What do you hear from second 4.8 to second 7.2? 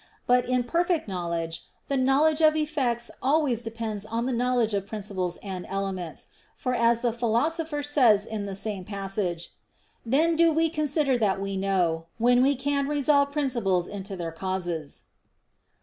principles and elements: for as the